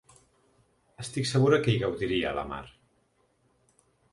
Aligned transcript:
Estic 1.03 1.29
segura 1.31 1.59
que 1.67 1.75
hi 1.75 1.83
gaudiria 1.83 2.33
la 2.39 2.47
mar. 2.55 2.63